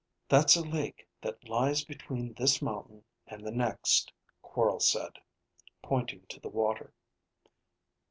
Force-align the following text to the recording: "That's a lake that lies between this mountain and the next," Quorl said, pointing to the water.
"That's 0.29 0.55
a 0.55 0.63
lake 0.63 1.07
that 1.21 1.47
lies 1.47 1.85
between 1.85 2.33
this 2.33 2.59
mountain 2.59 3.03
and 3.27 3.45
the 3.45 3.51
next," 3.51 4.11
Quorl 4.41 4.79
said, 4.79 5.19
pointing 5.83 6.25
to 6.29 6.39
the 6.39 6.49
water. 6.49 6.95